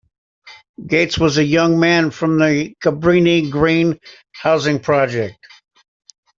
[0.87, 3.99] Gates was a young man from the Cabrini-Green
[4.41, 5.47] housing projects.